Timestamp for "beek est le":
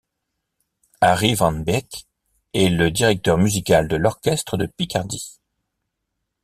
1.51-2.89